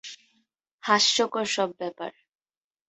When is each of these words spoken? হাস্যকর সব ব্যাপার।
হাস্যকর 0.83 1.45
সব 1.45 1.69
ব্যাপার। 1.79 2.11